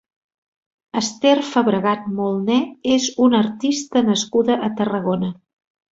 [1.01, 2.57] Ester Fabregat Molné
[2.97, 5.35] és una artista nascuda a Tarragona.